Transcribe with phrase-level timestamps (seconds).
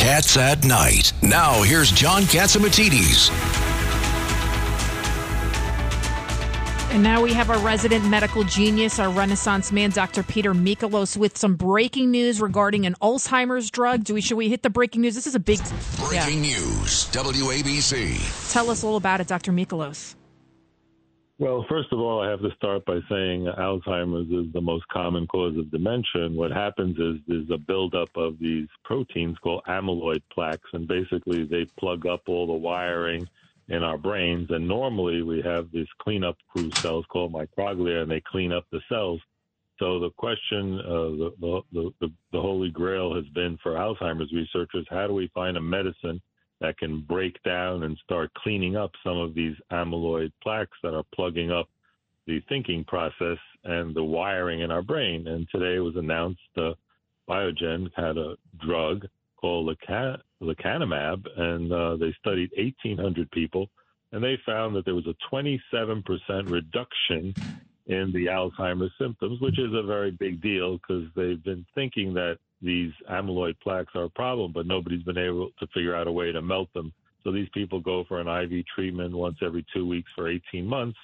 [0.00, 1.12] Cats at Night.
[1.20, 3.28] Now, here's John Catsimatidis.
[6.90, 10.22] And now we have our resident medical genius, our Renaissance man, Dr.
[10.22, 14.04] Peter Michalos, with some breaking news regarding an Alzheimer's drug.
[14.04, 15.14] Do we should we hit the breaking news?
[15.14, 15.58] This is a big
[15.98, 16.56] breaking yeah.
[16.56, 17.10] news.
[17.12, 18.50] WABC.
[18.50, 19.52] Tell us all about it, Dr.
[19.52, 20.14] Michalos.
[21.40, 25.26] Well, first of all, I have to start by saying Alzheimer's is the most common
[25.26, 26.26] cause of dementia.
[26.26, 31.44] And what happens is there's a buildup of these proteins called amyloid plaques, and basically
[31.44, 33.26] they plug up all the wiring
[33.68, 34.48] in our brains.
[34.50, 38.82] And normally we have these cleanup crew cells called microglia, and they clean up the
[38.90, 39.22] cells.
[39.78, 40.92] So the question, uh,
[41.40, 45.56] the, the, the, the holy grail has been for Alzheimer's researchers: how do we find
[45.56, 46.20] a medicine
[46.60, 51.04] that can break down and start cleaning up some of these amyloid plaques that are
[51.14, 51.68] plugging up
[52.26, 55.26] the thinking process and the wiring in our brain?
[55.26, 56.72] And today it was announced uh,
[57.28, 59.06] Biogen had a drug
[59.36, 59.76] called
[60.42, 63.70] lecanemab, and uh, they studied 1,800 people,
[64.12, 66.02] and they found that there was a 27%
[66.50, 67.34] reduction
[67.86, 72.38] in the Alzheimer's symptoms, which is a very big deal because they've been thinking that
[72.62, 76.32] these amyloid plaques are a problem, but nobody's been able to figure out a way
[76.32, 76.92] to melt them.
[77.24, 80.98] So these people go for an IV treatment once every two weeks for 18 months,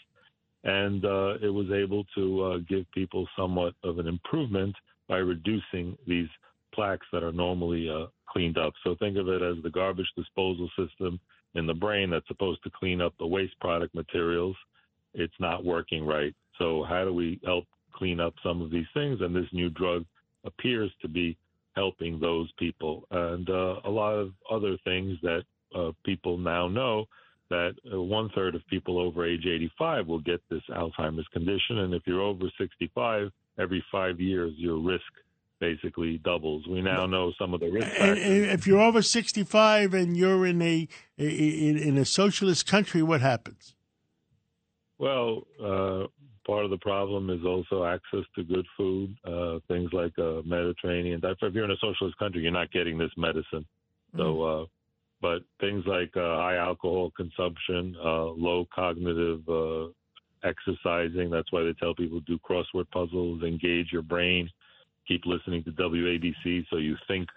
[0.64, 4.74] and uh, it was able to uh, give people somewhat of an improvement
[5.08, 6.28] by reducing these
[6.74, 8.72] plaques that are normally uh, cleaned up.
[8.84, 11.20] So think of it as the garbage disposal system
[11.54, 14.56] in the brain that's supposed to clean up the waste product materials.
[15.14, 16.34] It's not working right.
[16.58, 19.20] So how do we help clean up some of these things?
[19.20, 20.04] And this new drug
[20.44, 21.36] appears to be
[21.76, 25.42] helping those people and uh, a lot of other things that
[25.74, 27.04] uh, people now know
[27.50, 31.78] that uh, one third of people over age 85 will get this Alzheimer's condition.
[31.78, 35.04] And if you're over 65, every five years, your risk
[35.60, 36.66] basically doubles.
[36.66, 38.18] We now know some of the risk factors.
[38.18, 43.20] And if you're over 65 and you're in a in, in a socialist country, what
[43.20, 43.74] happens?
[44.98, 46.06] Well, uh,
[46.46, 51.20] part of the problem is also access to good food, uh, things like uh, Mediterranean.
[51.22, 53.66] If you're in a socialist country, you're not getting this medicine.
[54.16, 54.62] So, mm.
[54.62, 54.66] uh,
[55.20, 59.86] but things like uh, high alcohol consumption, uh, low cognitive uh,
[60.44, 61.30] exercising.
[61.30, 64.50] That's why they tell people do crossword puzzles, engage your brain
[65.06, 67.28] keep listening to WABC so you think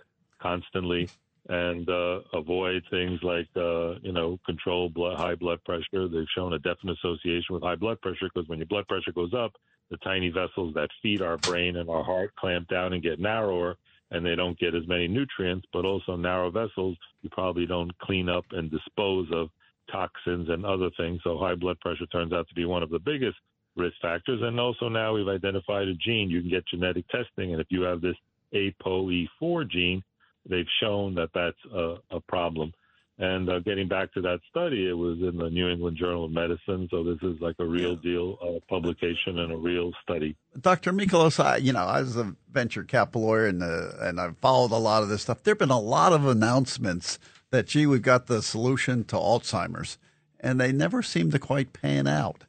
[0.42, 1.10] constantly
[1.50, 6.08] and uh, avoid things like uh, you know control blood, high blood pressure.
[6.08, 9.34] They've shown a definite association with high blood pressure because when your blood pressure goes
[9.34, 9.54] up,
[9.90, 13.76] the tiny vessels that feed our brain and our heart clamp down and get narrower,
[14.12, 15.68] and they don't get as many nutrients.
[15.74, 19.50] But also narrow vessels, you probably don't clean up and dispose of
[19.92, 21.20] toxins and other things.
[21.24, 23.38] So high blood pressure turns out to be one of the biggest
[23.76, 24.40] risk factors.
[24.44, 26.30] And also now we've identified a gene.
[26.30, 28.16] You can get genetic testing, and if you have this
[28.54, 30.04] ApoE4 gene,
[30.50, 32.74] they've shown that that's a, a problem.
[33.22, 36.32] And uh, getting back to that study, it was in the New England Journal of
[36.32, 36.88] Medicine.
[36.90, 40.38] So this is like a real deal uh, publication and a real study.
[40.62, 40.94] Dr.
[40.94, 44.72] Michalos, I, you know, I was a venture capital lawyer and, uh, and I've followed
[44.72, 45.44] a lot of this stuff.
[45.44, 47.20] There have been a lot of announcements
[47.52, 49.98] that, gee, we've got the solution to Alzheimer's,
[50.40, 52.46] and they never seem to quite pan out.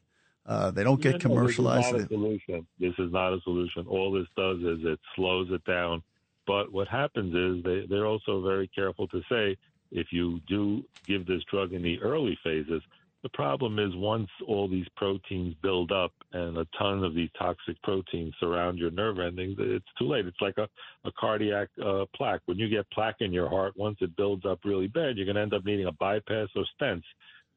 [0.46, 1.92] Uh, they don't get yeah, commercialized.
[1.92, 2.66] No, this is not a solution.
[2.78, 3.86] This is not a solution.
[3.88, 6.02] All this does is it slows it down.
[6.50, 9.56] But what happens is they, they're also very careful to say
[9.92, 12.82] if you do give this drug in the early phases,
[13.22, 17.80] the problem is once all these proteins build up and a ton of these toxic
[17.84, 20.26] proteins surround your nerve endings, it's too late.
[20.26, 20.68] It's like a,
[21.04, 22.40] a cardiac uh, plaque.
[22.46, 25.36] When you get plaque in your heart, once it builds up really bad, you're going
[25.36, 27.04] to end up needing a bypass or stents.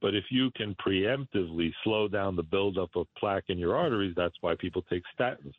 [0.03, 4.35] But if you can preemptively slow down the buildup of plaque in your arteries, that's
[4.41, 5.53] why people take statins.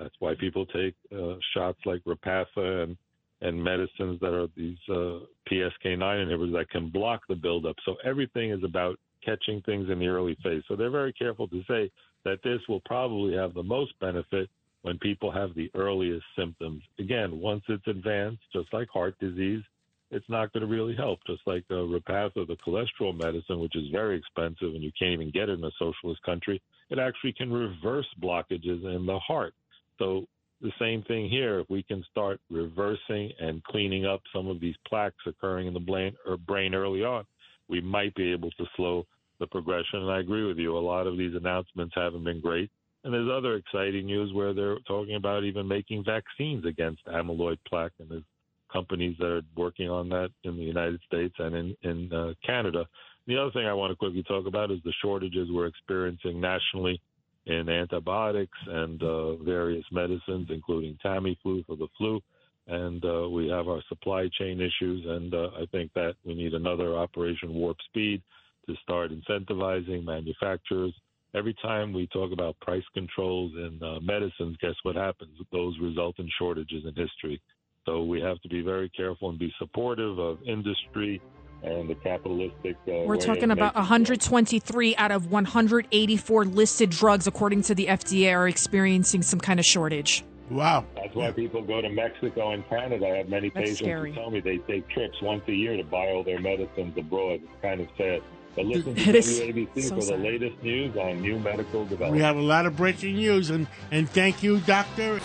[0.00, 2.96] That's why people take uh, shots like Repatha and
[3.42, 7.76] and medicines that are these uh, PCSK9 inhibitors that can block the buildup.
[7.86, 10.62] So everything is about catching things in the early phase.
[10.68, 11.90] So they're very careful to say
[12.24, 14.50] that this will probably have the most benefit
[14.82, 16.82] when people have the earliest symptoms.
[16.98, 19.62] Again, once it's advanced, just like heart disease,
[20.10, 21.20] it's not going to really help.
[21.26, 25.30] Just like uh, Repatha, the cholesterol medicine, which is very expensive and you can't even
[25.30, 26.60] get it in a socialist country,
[26.90, 29.54] it actually can reverse blockages in the heart.
[30.00, 30.24] So
[30.60, 31.60] the same thing here.
[31.60, 35.80] If we can start reversing and cleaning up some of these plaques occurring in the
[35.80, 37.24] brain, or brain early on,
[37.68, 39.06] we might be able to slow
[39.38, 40.00] the progression.
[40.00, 40.76] And I agree with you.
[40.76, 42.70] A lot of these announcements haven't been great.
[43.04, 47.92] And there's other exciting news where they're talking about even making vaccines against amyloid plaque.
[47.98, 48.24] And there's
[48.70, 52.86] companies that are working on that in the United States and in, in uh, Canada.
[53.26, 57.00] The other thing I want to quickly talk about is the shortages we're experiencing nationally
[57.46, 62.20] in antibiotics and uh, various medicines, including Tamiflu for the flu.
[62.66, 65.04] and uh, we have our supply chain issues.
[65.06, 68.22] And uh, I think that we need another Operation Warp Speed
[68.66, 70.92] to start incentivizing manufacturers.
[71.34, 75.30] Every time we talk about price controls in uh, medicines, guess what happens?
[75.52, 77.40] Those result in shortages in history.
[77.86, 81.22] So we have to be very careful and be supportive of industry
[81.62, 82.76] and the capitalistic.
[82.88, 88.48] Uh, We're talking about 123 out of 184 listed drugs, according to the FDA, are
[88.48, 90.24] experiencing some kind of shortage.
[90.50, 90.84] Wow.
[90.96, 93.06] That's why people go to Mexico and Canada.
[93.06, 94.10] I have many That's patients scary.
[94.10, 97.40] who tell me they take trips once a year to buy all their medicines abroad.
[97.44, 98.22] It's kind of sad.
[98.56, 100.18] But listen to It is WABC so for sad.
[100.18, 104.10] the latest news on new medical We have a lot of breaking news, and, and
[104.10, 105.20] thank you, Doctor.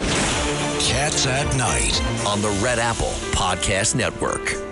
[0.79, 1.99] Cats at Night.
[2.27, 4.64] on the Red Apple Podcast Network.